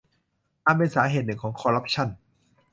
[0.65, 2.07] อันเป็นสาเหตุหนึ่งของคอร์รัปชั่น